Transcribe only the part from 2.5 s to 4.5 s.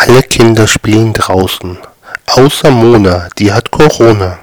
Mona, die hat Corona.